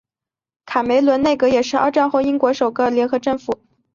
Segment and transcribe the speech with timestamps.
[0.65, 3.59] 卡梅伦内阁也是二战后英国首个联合政府。